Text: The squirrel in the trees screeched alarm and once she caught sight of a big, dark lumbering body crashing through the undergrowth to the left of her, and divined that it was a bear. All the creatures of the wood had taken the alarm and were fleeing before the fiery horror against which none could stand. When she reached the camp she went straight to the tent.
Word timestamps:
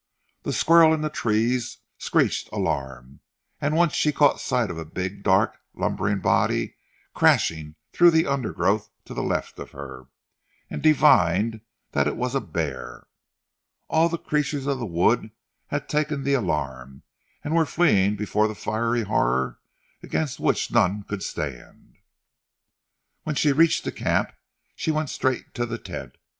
The 0.41 0.51
squirrel 0.51 0.95
in 0.95 1.01
the 1.01 1.11
trees 1.11 1.77
screeched 1.99 2.49
alarm 2.51 3.19
and 3.59 3.75
once 3.75 3.93
she 3.93 4.11
caught 4.11 4.41
sight 4.41 4.71
of 4.71 4.77
a 4.79 4.83
big, 4.83 5.21
dark 5.21 5.59
lumbering 5.75 6.21
body 6.21 6.75
crashing 7.13 7.75
through 7.93 8.09
the 8.09 8.25
undergrowth 8.25 8.89
to 9.05 9.13
the 9.13 9.21
left 9.21 9.59
of 9.59 9.73
her, 9.73 10.07
and 10.71 10.81
divined 10.81 11.61
that 11.91 12.07
it 12.07 12.15
was 12.17 12.33
a 12.33 12.41
bear. 12.41 13.05
All 13.89 14.09
the 14.09 14.17
creatures 14.17 14.65
of 14.65 14.79
the 14.79 14.87
wood 14.87 15.29
had 15.67 15.87
taken 15.87 16.23
the 16.23 16.33
alarm 16.33 17.03
and 17.43 17.53
were 17.53 17.67
fleeing 17.67 18.15
before 18.15 18.47
the 18.47 18.55
fiery 18.55 19.03
horror 19.03 19.59
against 20.01 20.39
which 20.39 20.71
none 20.71 21.03
could 21.03 21.21
stand. 21.21 21.97
When 23.21 23.35
she 23.35 23.51
reached 23.51 23.83
the 23.83 23.91
camp 23.91 24.31
she 24.75 24.89
went 24.89 25.11
straight 25.11 25.53
to 25.53 25.67
the 25.67 25.77
tent. 25.77 26.15